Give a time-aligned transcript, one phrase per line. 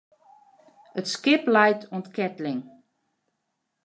[0.99, 2.59] It skip leit oan 't keatling.